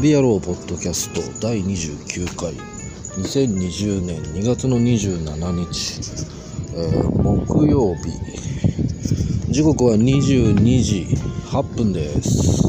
[0.00, 2.52] 旅野郎ポッドキャスト第29回。
[3.20, 6.00] 2020年2月の27日、
[6.76, 9.52] えー木曜日。
[9.52, 11.08] 時刻は22時
[11.50, 12.62] 8分です、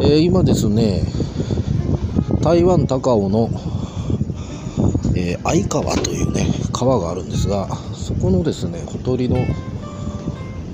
[0.00, 1.02] えー今ですね
[2.40, 3.50] 台湾高雄の、
[5.16, 7.66] えー相川というね川があるんですが
[7.96, 9.44] そこのですねほとりの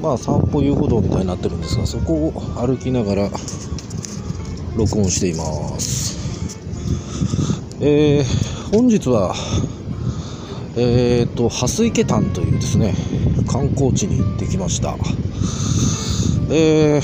[0.03, 3.31] まあ散歩遊歩道みたいになってるんですがそこを歩きながら
[4.77, 6.19] 録音しています。
[7.81, 9.35] えー本日は
[10.77, 12.95] えー、と蓮池潭というですね
[13.51, 14.97] 観光地に行ってきました。
[16.51, 17.03] えー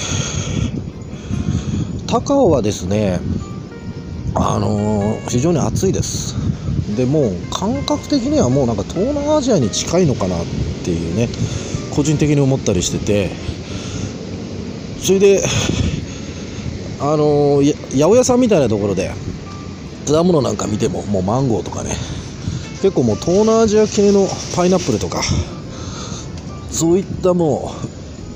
[2.06, 3.18] 高尾はですね
[4.34, 6.36] あのー非常に暑いです。
[6.96, 10.44] でもう感覚的にはもうなんか東南アジアに近いのかなっ
[10.84, 11.28] ていうね
[11.94, 13.30] 個人的に思ったりしてて
[15.00, 15.42] それで
[17.00, 19.10] あの八百屋さんみたいなところで
[20.06, 21.90] 果物なんか見てももうマンゴーとかね。
[22.82, 25.22] 結構もう東南アジア系のパイナップルとか
[26.70, 27.72] そういったも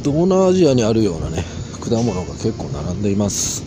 [0.01, 1.45] う東南アジアにあるようなね
[1.81, 3.63] 果物が結構並んでいます。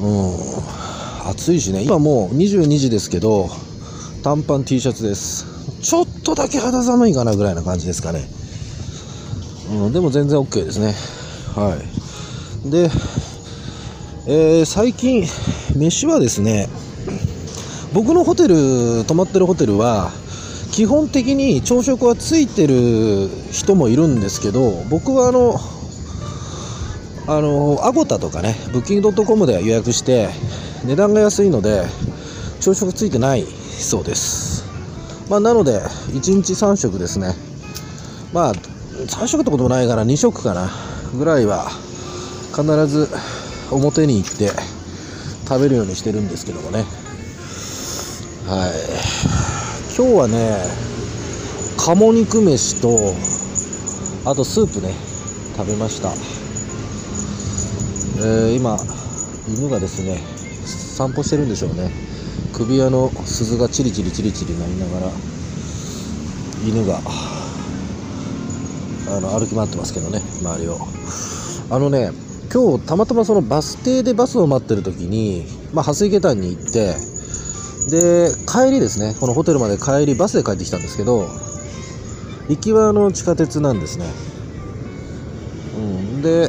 [0.00, 1.30] うん。
[1.30, 1.82] 暑いしね。
[1.82, 3.48] 今もう22時ですけど
[4.22, 5.46] 短パン T シャツです。
[5.80, 8.24] ちょっとだけ肌寒いかなぐらいな感じですかね。
[9.70, 10.94] うん、でも全然 OK ですね。
[11.54, 11.93] はい。
[12.64, 12.90] で、
[14.26, 15.24] えー最近
[15.76, 16.68] 飯はですね
[17.92, 20.10] 僕のホテル泊まってるホテルは
[20.72, 25.56] 基本的に朝食はついてる人もいるんですけど僕はあの
[27.26, 30.28] あのアゴタとかねブッキングドットコムで予約して
[30.84, 31.84] 値段が安いので
[32.60, 34.64] 朝食ついてないそうです。
[35.28, 37.34] まあなので1日3食ですね。
[38.32, 40.70] まあ3食ってこともないから2食かな
[41.16, 41.70] ぐらいは
[42.54, 43.08] 必ず
[43.72, 44.50] 表に行って
[45.48, 46.84] 食べるようにしてるんですけどもね。
[48.46, 48.72] はい。
[49.96, 50.56] 今日はね
[51.76, 52.96] 鴨肉飯と
[54.30, 54.94] あとスープね
[55.56, 56.10] 食べました。
[58.24, 58.78] えー今
[59.48, 60.18] 犬がですね
[60.64, 61.90] 散歩してるんでしょうね。
[62.52, 65.12] 首輪の鈴がチリチリチリチリ鳴りながら
[66.64, 67.00] 犬が
[69.08, 70.78] あの歩き回ってますけどね周りを。
[71.70, 72.12] あのね
[72.54, 76.94] 今日たまたまそのバス停でバスを待ってる時に、まあ、蓮池潭に行って
[77.90, 81.26] で帰りですねこのホテルまで帰りバスで帰ってきたんですけど
[82.48, 84.06] 行きはあの地下鉄なんですね。
[85.76, 86.48] うんで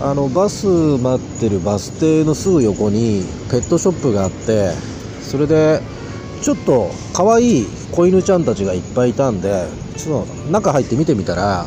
[0.00, 4.72] あのバス待ってるバス停のすぐ横にペットショップがあって
[5.22, 5.80] それで
[6.42, 9.66] ちょっと可愛い子犬ちゃんたちがいっぱいいたんで
[9.96, 11.66] ちょっと中入って見てみたら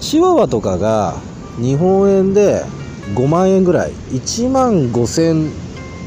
[0.00, 1.14] チワワとかが
[1.58, 2.64] 日本円で
[3.14, 3.92] 5万円ぐらい。
[4.10, 5.50] 1万5000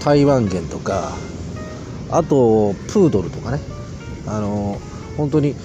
[0.03, 1.11] 台湾元とか
[2.09, 3.59] あとプードルとかね。
[4.27, 4.79] あの
[5.17, 5.55] 本当に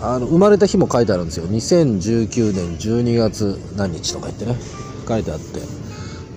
[0.00, 1.46] あの生まれた日も書いてあるんですよ。
[1.46, 4.56] 2019年12月何日とか言ってね。
[5.08, 5.60] 書いてあって。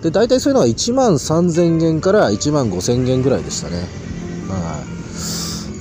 [0.01, 3.77] で大体そういうのが1万3000元から1万5000元ぐらいでしたね。
[4.47, 4.98] はい。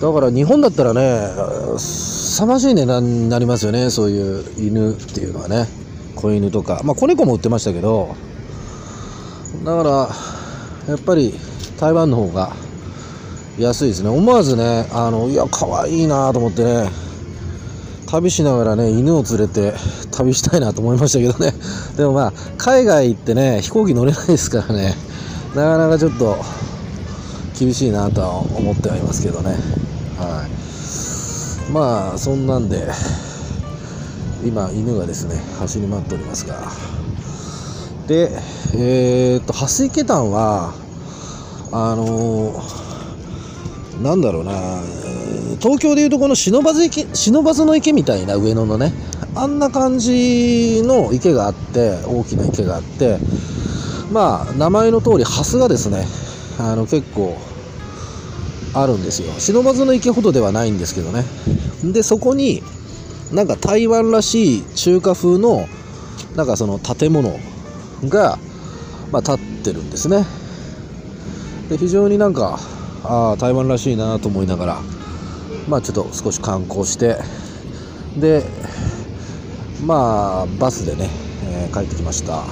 [0.01, 1.29] だから日本だったらね
[1.77, 5.67] 凄まじい値段になりますよねそういう犬っていうのはね。
[6.15, 6.81] 子犬とか。
[6.85, 8.15] まあ子猫も売ってましたけど。
[9.65, 9.91] だから
[10.93, 11.35] やっぱり
[11.79, 12.53] 台湾の方が
[13.59, 14.09] 安いですね。
[14.09, 16.91] 思わずねあのいや可愛いなと思ってね
[18.07, 19.75] 旅しながらね犬を連れて
[20.13, 21.55] 旅したいなと思いましたけどね。
[21.97, 24.95] でもまあ海外行ってね飛行機乗れないですからね。
[25.55, 26.37] なかなかちょっと
[27.59, 29.57] 厳しいなとは思ってはいますけどね。
[30.19, 31.73] はい。
[31.73, 32.89] まあそんなんで
[34.45, 36.59] 今犬がですね走り回っておりますが。
[38.07, 38.31] で
[38.75, 40.73] えー、っと蓮池潭は
[41.73, 42.79] あのー
[44.03, 44.53] なんだろうな
[45.61, 48.93] 東京でいうとこの不忍池不忍の池みたいな上野のね
[49.35, 53.19] あんな感じの池があって大きな池があって
[54.13, 56.05] まあ名前の通り蓮がですね
[56.61, 57.37] あの結構
[58.75, 59.33] あるんですよ。
[59.33, 61.25] 不忍の池ほどではないんですけどね。
[61.85, 62.63] でそこに
[63.33, 65.67] なんか台湾らしい中華風の
[66.37, 67.39] なんかその建物
[68.05, 68.39] が、
[69.13, 70.25] まあ、建ってるんですね。
[71.69, 72.59] で非常になんか
[73.05, 74.81] ああ台湾らしいなと思いながら
[75.69, 77.17] まあちょっと少し観光して
[78.17, 78.45] で
[79.85, 81.11] まあバスでね、
[81.45, 82.43] えー帰ってきました。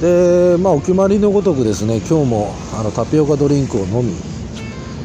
[0.00, 4.14] でまあお決まりのごとくですね今日もあのタピオカドリンクを飲み、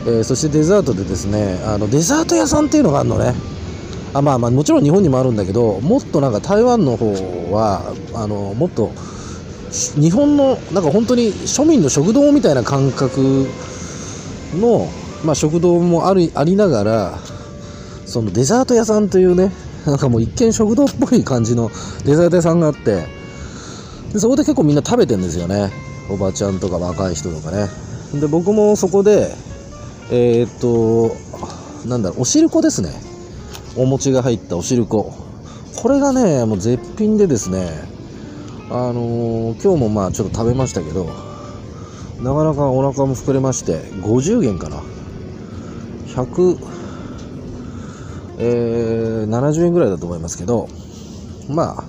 [0.08, 3.36] えーそしてデザートでですねあのデザート屋さんっていうのがあるのね。
[4.14, 7.12] あまあまあもちろん日本にもあるんだけどもっとなんか台湾の方
[7.52, 8.92] はあのもっと
[10.00, 13.48] 日本のなんか本当に庶民の食堂みたいな感覚
[14.56, 14.88] の、
[15.26, 17.18] まあ、食堂もあるありながら
[18.06, 19.52] そのデザート屋さんというね
[19.86, 21.70] なんかもう一見食堂っぽい感じの
[22.06, 23.06] デザート屋さんがあって
[24.14, 25.70] でそこで結構みんな食べてんですよね。
[26.10, 27.68] おばちゃんとか若い人とかね。
[28.20, 29.36] で僕もそこで
[30.10, 31.16] えー、っと
[31.88, 32.90] なんだろうお汁粉ですね。
[33.76, 35.14] お餅が入ったお汁粉。
[35.82, 37.70] これがねもう絶品でですね
[38.70, 41.06] あのー、今日もまあちょっと食べましたけど
[42.22, 44.82] なかなかお腹も膨れまして50元かな。
[46.08, 46.58] 100
[48.40, 50.68] えー、70円ぐらいだと思いますけど
[51.50, 51.84] まあ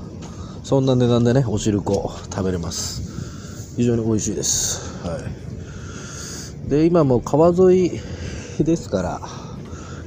[0.64, 3.76] そんな値段でねお汁粉食べれます。
[3.76, 5.06] 非常に美味しいです。
[5.06, 5.47] はい。
[6.68, 8.00] で今も川沿い
[8.62, 9.20] ですから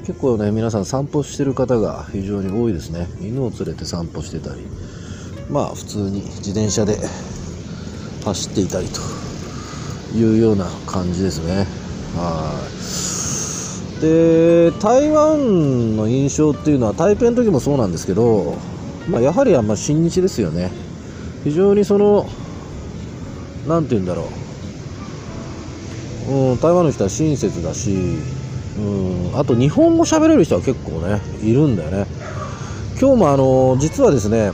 [0.05, 3.07] 結構ね皆さん散歩してる方が非常に多いですね。
[3.19, 4.61] 犬を連れて散歩してたり
[5.49, 6.97] まあ普通に自転車で
[8.23, 9.01] 走っていたりと
[10.15, 11.65] いうような感じですね。
[12.15, 12.67] は
[13.99, 14.01] い。
[14.01, 18.55] で台湾の印象っていうのは台北の時もそうなんですけど、
[19.07, 20.71] まあ、やはりあんま親日ですよね。
[21.43, 22.27] 非常にその
[23.67, 24.25] 何て言うんだろう、
[26.31, 27.91] うん、台湾の人は親切だし
[28.77, 32.05] うんあと日本語喋れる人は結構ねいるんだよね。
[32.99, 34.51] 今日もあの実はですね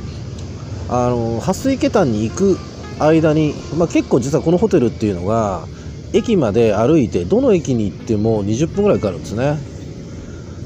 [0.90, 2.58] あの蓮水家丹に行く
[3.00, 5.68] 間に、まあ、結構実はこのホテルっていうのが
[6.14, 9.58] 駅まで歩いてどの駅に行っても20分ぐらいかかるんですね。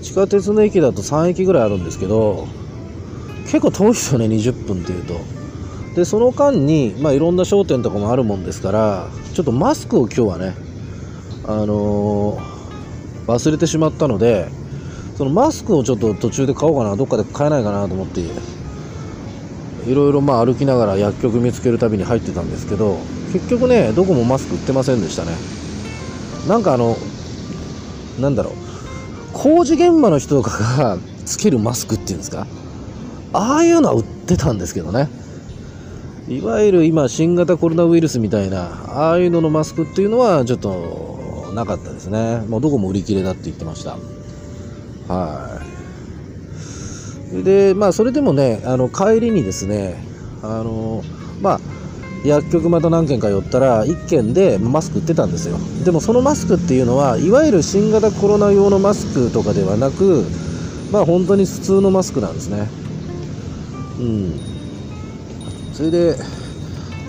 [0.01, 2.47] 地下鉄の駅だと3駅ぐらいあるんですけど
[3.43, 5.19] 結構遠いですよね20分っていうと。
[5.95, 10.55] でその間に、まあ、いろんな商店とかもあるもんですからちょっとマスクを今日はね
[11.47, 12.61] あのー
[13.27, 14.47] 忘れてしまったので
[15.15, 22.97] そのマスクをちょっと途中で買おうかなどっかで買えないかなと思っていろいろまあ歩きながら薬局見つけるたびに入ってたんですけど
[23.31, 25.31] 結局ねどこもマスク売ってませんでしたね。
[26.47, 26.97] なんかあの
[28.19, 28.53] なんだろう
[29.33, 32.47] 工事現場の人とかが つけるマスクっていうんですか？
[33.33, 35.07] ああいうのは売ってたんですけどね。
[36.27, 41.10] いわゆる今新型コロナウイルスみたいなああいうののマスクっていうのはちょっと
[41.53, 42.41] なかったですね。
[42.47, 43.97] もうどこも売り切れだって言ってました。
[45.13, 45.61] は
[47.33, 47.43] い。
[47.43, 50.03] でまあそれでもねあの帰りにですね
[50.43, 51.01] あの
[51.41, 51.59] まあ
[52.25, 55.57] 薬局また何軒か寄ったら1軒でマスク売ってたんですよ。
[55.83, 60.25] でもそのマスクっていうのはいわゆる新型コロナ用のマスクとかではなく
[60.91, 62.67] まあ本当に普通のマスクなんですね。
[63.99, 64.39] うん。
[65.73, 66.15] それで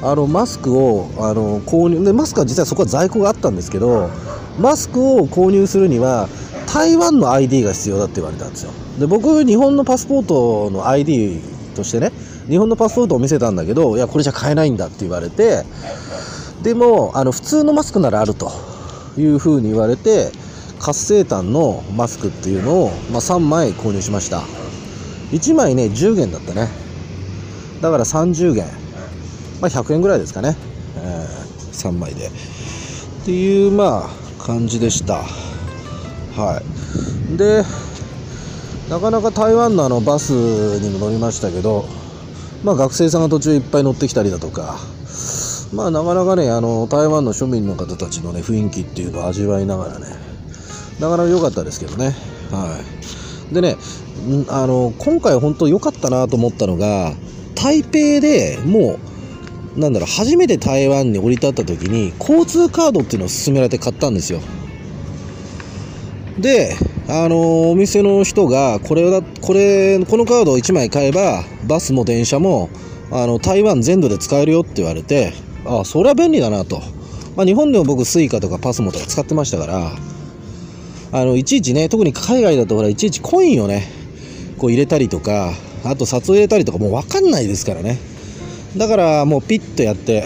[0.02, 4.10] あのマスクをあの購入でマスクは実はそこは在庫があったんですけど
[4.58, 6.28] マスクを購入するには
[6.72, 8.72] 台湾の ID が必要だって言われたんですよ。
[8.98, 11.40] で僕日本のパスポートの ID
[11.76, 12.12] としてね
[12.48, 15.64] 日本のパスポートを見せたんだけどいやこれじゃ買えないんだって言われて
[16.62, 18.50] でもあの普通のマスクならあると
[19.16, 20.32] いうふうに言われて
[20.80, 24.42] 活性炭のマスクっていうのを、まあ、3枚購入しました。
[25.30, 26.68] 1枚ね10元だったね。
[27.80, 28.81] だから30元。
[29.62, 30.56] まあ100円ぐらいですかね、
[30.96, 32.26] えー、3枚で。
[32.26, 35.22] っていうまあ感じでした。
[36.34, 36.60] は
[37.32, 37.36] い。
[37.36, 37.62] で
[38.90, 41.86] なかなか台湾のあのバスにも乗りましたけど
[42.64, 44.76] まあ学生さんが途中いっぱい乗ってきたりだとか
[45.72, 50.06] まあなかなかねあの台湾の庶民の方たちのね雰囲気っていうのを味わいながらね
[50.98, 52.14] なかなか良かったですけどね。
[52.50, 52.82] は
[53.50, 53.54] い。
[53.54, 53.76] でね
[54.48, 57.12] あの今回本当良かったなと思ったのが
[57.54, 59.11] 台北でもう
[59.76, 64.40] なんだろう初めて台湾に降り立った時に交通カードっていうのを勧められて買ったんですよ。
[66.38, 66.76] で
[67.08, 72.70] あのお店の人がこれだこれこのカードを1枚買えばバスも電車も
[73.10, 75.32] あの台湾全土で使えるよって言われて
[75.66, 76.80] あそれは便利だなと、
[77.36, 79.92] まあ、日本でも僕 Suica とか PASMO とか使ってましたから
[81.12, 83.86] あのいちいちね特に海外だとほらいちいちコインをね
[84.56, 85.52] こう入れたりとか
[85.84, 88.11] あと札を入れたりとかもう分かんないですからね。
[88.76, 90.24] だからもうピッとやって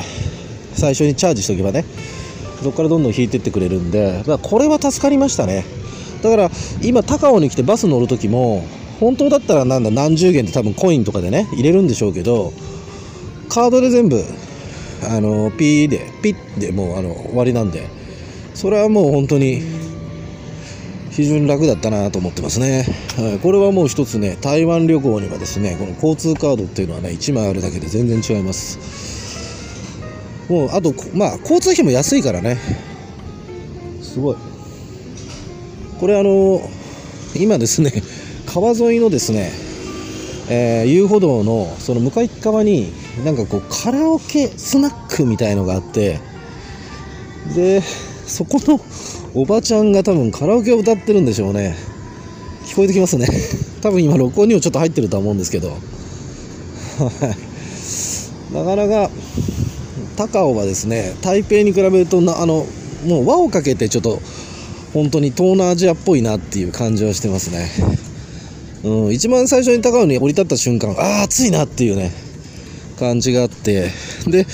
[0.75, 1.85] 最初にチャージしとけばね
[2.63, 5.65] そこからどんどん引いてってくれるんでだからこれは助かりましたね。
[6.23, 6.51] だから
[6.83, 8.65] 今高尾に来てバス乗る時も
[8.99, 12.53] 本当だったらなんだ何十元って多分コインとかでね入れるんでしょうけど
[13.49, 14.25] カードで全部
[15.05, 17.87] あのピーでピッでもうあの終わりなんで
[18.55, 19.63] それはもう本当に
[21.17, 22.85] 非常に楽だったなと思ってますね、
[23.17, 28.79] はい、これはもう一つね台湾旅行にはですねこの交通カードっていうのはね1枚あるだけで全然違います。
[30.51, 32.59] もうあとまあ交通費も安いからね。
[34.03, 34.37] すごい。
[35.99, 36.61] これあの
[37.35, 37.91] 今ですね
[38.45, 39.51] 川沿いのですね、
[40.51, 42.93] えー、遊歩道のその向かい側に
[43.25, 46.21] なんかこうカラオケスナックみたいのがあって
[47.55, 47.81] で
[48.27, 48.81] そこの
[49.35, 51.77] おばちゃんが多分カラオケを歌ってるんでしょうね。
[52.65, 53.29] 聞こえてきますね。
[53.81, 55.77] 多分今録音にもちょっと入ってるとは思うんですけど。
[58.53, 59.11] なかなか
[60.17, 62.67] 高尾はですね台北に比べるとなあの
[63.05, 64.21] もう輪をかけてちょっと
[64.95, 67.71] 本当に東南アジアっぽいなっていう感じはしてますね。
[68.83, 72.13] うん、一番最初に高尾に降り立った瞬間ああ暑いなっていうね
[72.99, 73.91] 感じがあって。
[74.27, 74.47] で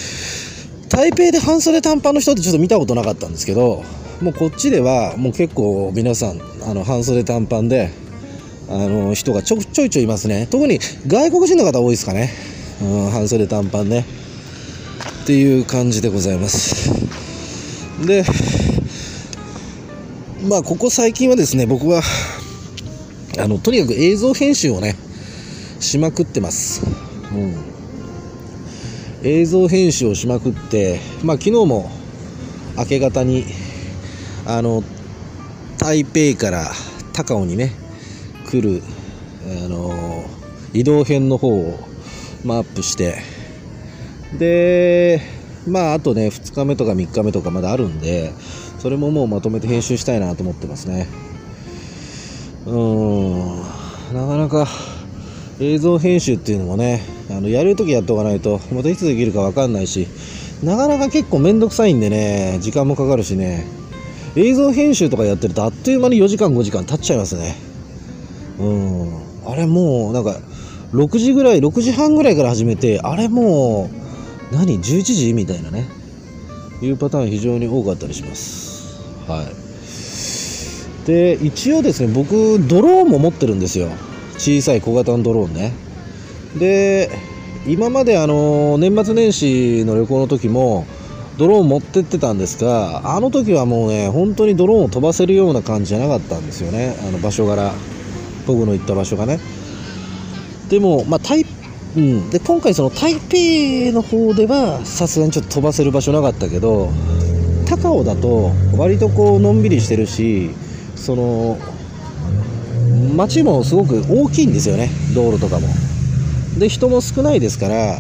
[0.93, 3.83] 台北で半袖短パンの人ってちょっと見たことなかったんですけど
[4.21, 7.91] もうこっちではもう結構皆さんあの半袖短パンで
[8.69, 10.47] あの人がちょちょいちょいいますね。
[10.51, 12.31] 特に外国人の方多いですかね、
[12.83, 14.05] うん、半袖短パンね
[15.23, 16.91] っていう感じでございます。
[18.07, 18.25] で
[20.47, 22.03] まあここ最近はですね僕は
[23.39, 24.95] あのとにかく映像編集をね
[25.81, 26.83] しまくってます、
[27.33, 27.72] うん、
[29.25, 31.91] 映像編集をしまくってまあ昨日も
[32.77, 33.45] 明け方に
[34.47, 34.83] あの
[35.79, 36.71] 台北から
[37.13, 37.73] 高尾にね
[38.51, 38.83] 来る
[39.65, 40.25] あの
[40.73, 41.79] 移動編の方を、
[42.45, 43.19] まあ、アップして
[44.39, 45.21] で
[45.67, 48.33] まああとね2日目とか3日目とかまだあるんで
[48.79, 51.07] それももうまとめて編集したいなと思ってますね。
[52.67, 53.63] うん
[54.13, 54.67] なかなか
[55.63, 60.09] 映像編集っていうのもねあのやるときやっておかないとまたいつできるか分かんないし
[60.63, 63.67] なかなか結構めんどくさいんでね時間もかかるしね。
[64.35, 67.55] 映像編集とかやってるとあっという間に4時間5時間経っちゃいますね。
[68.59, 69.23] うん。
[69.45, 70.37] あれもうなんか
[70.93, 73.91] 6時ぐらい6時半ぐらいから始めてあれも
[74.51, 75.87] う何？11時みたいなね。
[76.81, 79.03] いうパターン非常に多かったりします。
[79.29, 81.07] はい。
[81.07, 83.89] で一応ですね僕ドローンも持ってるんですよ。
[84.39, 85.73] 小さい小型のドローンね。
[86.59, 87.11] で
[87.67, 90.85] 今まであの年末年始の旅行の時も
[91.39, 96.97] ドローン持ってってたんですがあの時はもうね本当にドローンを飛ばせるような感じじゃなかったんですよね。
[97.07, 97.73] あの場所柄
[98.47, 99.39] 僕の行った場所がね。
[100.69, 101.45] でもまあ台
[101.95, 106.91] うん、で今回その台北の方ではさすがにちょっと飛ばせる場所なかったけど
[107.69, 110.51] 高尾だと割とこうのんびりしてるし
[110.97, 111.59] その
[113.13, 114.91] 街もすごく大きいんですよね。
[115.15, 115.69] 道路とかも。
[116.59, 117.97] で人も少ないですから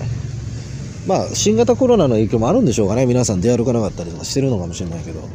[1.06, 3.06] まあ新型コロナの影響もあるんでしょうかね。
[3.06, 5.20] 皆さん出歩かなかったりとかしてるのかもしれないけど。
[5.20, 5.26] だ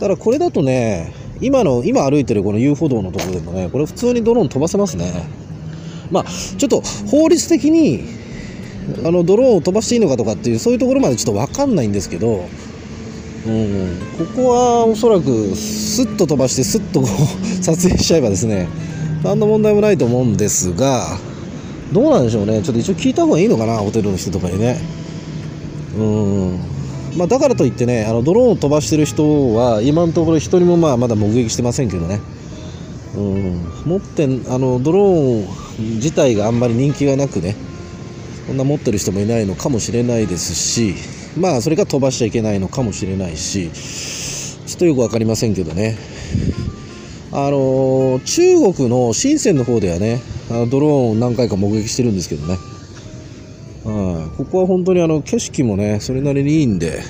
[0.00, 5.12] からこれだとね今の今歩いてるこの遊歩道のところでもねこれ普通にドローン飛ばせますね。
[6.10, 8.04] まあちょっと法律的に
[9.04, 12.46] あのドローンを飛ばしていいのかとかっていうそういうところまでちょっと分かんないんですけど、
[13.46, 17.08] うん、ここはおそらくスッと飛ばしてスッとこう
[17.62, 18.68] 撮影しちゃえばですね
[19.22, 21.18] 何の問題もないと思うんですが
[21.92, 22.62] どうなんでしょうね。
[22.62, 24.80] ちょっと一応聞いた方がいいのかなホテルの人とかにね。
[25.96, 26.60] うん。
[27.16, 32.20] まあだからといってねあのドローンを飛ばしてる人は今のところ一人もまあまだ目撃してませんけどね。
[33.16, 33.72] うん。
[33.86, 37.56] 持ってあのドローン自体があんまり人気がなくね。
[38.46, 40.96] そんな持ってる人もいないのかもしれないですし
[41.38, 43.70] まあそれが飛ばしちゃいけないのかもしれないし
[44.66, 45.96] ちょっとよく分かりませんけどね。
[47.32, 50.20] あの中国の深センの方ではね
[50.70, 52.58] ドローンを何回か目撃してるんですけどね。
[53.84, 54.36] はい。
[54.36, 57.02] ここは本当にあの景色もねそれなりにいいんで、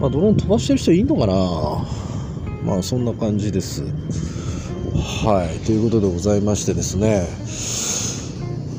[0.00, 1.34] まあ、ドローン飛ばしてる人いいのかな。
[2.64, 3.84] まあそんな感じです。
[5.24, 5.64] はい。
[5.64, 7.24] ということでございましてですね。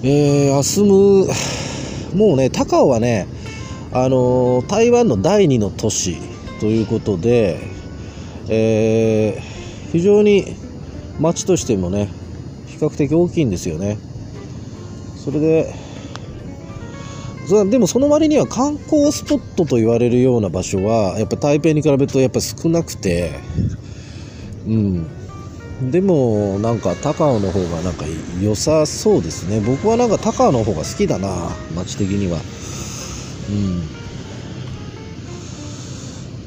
[0.03, 3.25] えー、明日ももうね高尾はね
[3.93, 6.17] あの台湾の第二の都市
[6.59, 7.57] ということで、
[8.49, 9.48] えー
[9.91, 10.55] 非常に
[11.19, 12.09] 街としてもね
[12.67, 13.97] 比較的大きいんですよね。
[15.17, 15.73] それで
[17.71, 23.31] でもその割には観光スポットと言われるような場所はやっぱ台北に比べるとやっぱ少なくて
[24.67, 25.07] うん。
[25.91, 28.05] でもなんか高尾の方がなんか
[28.41, 29.61] 良さそうですね。
[29.61, 32.37] 僕はなんか高尾の方が好きだな街的には。
[33.49, 33.81] うん。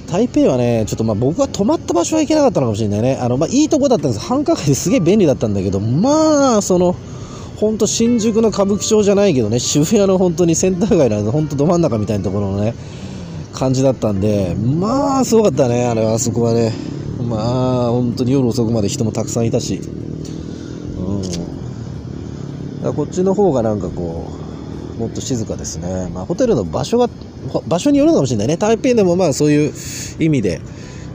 [0.07, 3.19] 台北はね、ちょっとまあ僕が泊まった場所は行けなかったのかもしれないね。
[3.21, 4.25] あの、まあいいとこだったんです。
[4.25, 6.97] 繁華街ですげえ便利だったんだけど、まあ、その、
[7.57, 12.75] ほんと新宿の歌舞伎町じゃないけどね、渋谷の本当にセンター街なんで、ほんとど真ん中みたいなところのね、
[13.53, 16.73] 感じだったんで、まあ、すごかったね、あれは、あそこはね。
[17.23, 19.81] まあ、本当に夜遅くまで人もたくさんいたし。
[22.85, 22.95] うん。
[22.95, 24.27] こっちの方がなんかこ
[24.99, 26.11] う、もっと静かですね。
[26.13, 27.09] まあ、ホテルの場所が、
[27.69, 28.57] 場所によるのかもしれないね。
[28.57, 29.73] 台北でもまあそういう
[30.19, 30.61] 意味で、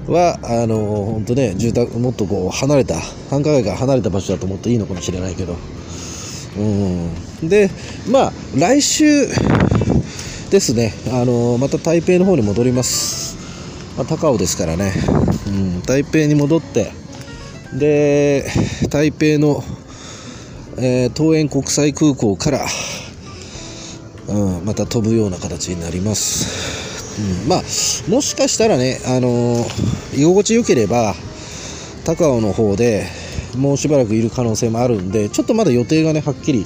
[0.07, 2.95] はあの本当ね住宅もっとこう離れた
[3.29, 5.55] 繁華街から離れた場所だともっといいのかもしれないけど。
[6.57, 7.49] うん。
[7.49, 7.69] で
[8.09, 9.27] まあ来週
[10.49, 10.93] ですね。
[11.11, 13.37] あのまた台北の方に戻ります、
[13.97, 14.93] まあ、高尾ですからね、
[15.47, 16.91] うん、台北に戻って
[17.73, 18.45] で
[18.89, 19.63] 台北の、
[20.77, 22.65] えー、桃園国際空港から、
[24.29, 26.76] うん、また飛ぶような形になります。
[27.19, 27.63] うん、まあ
[28.09, 31.15] もしかしたらね、あのー、居心地よければ
[32.05, 33.07] 高尾の方で
[33.57, 36.65] もうしばらくいる可能性もあるんでちょっとまだ予定がねはっきり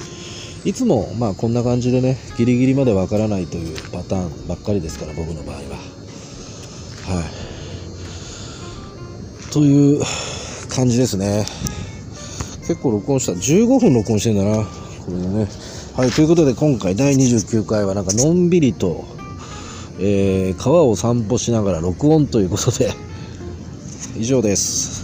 [0.63, 5.61] いつもまあこんな感じでねギリギリまでわからないというパターンばっかりですから僕の場合は。
[7.07, 7.21] は
[9.49, 9.51] い。
[9.51, 10.01] という
[10.69, 11.45] 感じですね。
[12.67, 13.31] 結構録音した。
[13.31, 15.47] 15分録音してんだなこれでね。
[15.95, 19.03] はいということで今回第29回はなんかのんびりと
[20.03, 22.91] えー、川を散歩しながら録音ということで
[24.17, 25.00] 以上です。